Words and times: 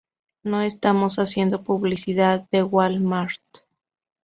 No 0.41 0.61
estamos 0.63 1.19
haciendo 1.19 1.63
publicidad 1.63 2.49
de 2.49 2.63
Wal 2.63 3.01
Mart. 3.01 3.43